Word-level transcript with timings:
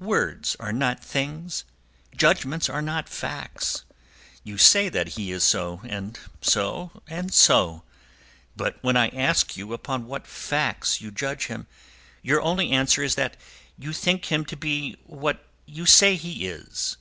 "Words 0.00 0.56
are 0.58 0.72
not 0.72 1.04
things; 1.04 1.62
judgments 2.16 2.68
are 2.68 2.82
not 2.82 3.08
facts. 3.08 3.84
You 4.42 4.58
say 4.58 4.88
that 4.88 5.10
he 5.10 5.30
is 5.30 5.44
so, 5.44 5.82
and 5.84 6.18
so 6.42 7.00
and 7.06 7.32
so. 7.32 7.84
But 8.56 8.82
when 8.82 8.96
I 8.96 9.06
ask 9.10 9.56
you 9.56 9.72
upon 9.72 10.08
what 10.08 10.26
facts 10.26 11.00
you 11.00 11.12
judge 11.12 11.46
him, 11.46 11.68
your 12.22 12.42
only 12.42 12.72
answer 12.72 13.04
is 13.04 13.14
that 13.14 13.36
you 13.78 13.92
think 13.92 14.24
him 14.24 14.44
to 14.46 14.56
be 14.56 14.96
what 15.04 15.46
you 15.64 15.86
say 15.86 16.16
he 16.16 16.48
is. 16.48 16.96